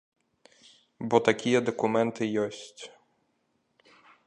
Бо 1.11 1.15
такія 1.27 1.59
дакументы 1.69 2.23
ёсць. 2.47 2.81